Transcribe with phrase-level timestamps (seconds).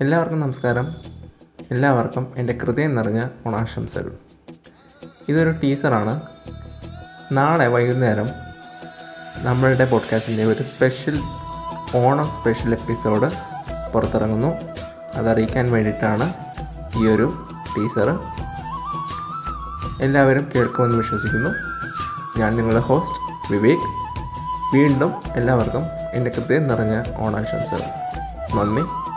[0.00, 0.94] എല്ലാവർക്കും നമസ്കാരം.
[1.70, 4.12] എല്ലാവർക്കും എന്റെ ഹൃദയം നിറഞ്ഞ ഓണാശംസകൾ.
[5.28, 6.20] ഇതൊരു ടീസറാണ്.
[7.32, 8.28] നാളെ വൈകുന്നേരം
[9.36, 11.22] നമ്മളുടെ പോഡ്കാസ്റ്റിന്റെ ഒരു സ്പെഷ്യൽ
[11.96, 13.32] ഓണം സ്പെഷ്യൽ എപ്പിസോഡ്
[13.92, 14.54] പുറത്തിറങ്ങുന്നു.
[15.14, 16.34] അതറിയിക്കാൻ വേണ്ടിയിട്ടാണ്
[16.96, 18.18] ഈ ഒരു ടീസർ
[20.00, 21.50] എല്ലാവരും കേൾക്കുമെന്ന് വിശ്വസിക്കുന്നു.
[22.38, 24.08] ഞാൻ നിങ്ങളുടെ ഹോസ്റ്റ് വിവേക്.
[24.76, 27.84] വീണ്ടും എല്ലാവർക്കും എന്റെ ഹൃദയം നിറഞ്ഞ ഓണാശംസകൾ.
[28.54, 29.07] നന്ദി.